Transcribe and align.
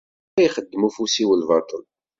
Ma 0.33 0.41
yexdem 0.43 0.85
ufus-iw 0.87 1.31
lbaṭel. 1.41 1.83